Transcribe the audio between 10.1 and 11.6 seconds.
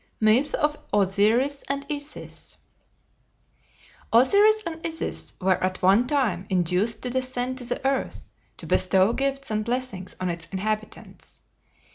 on its inhabitants.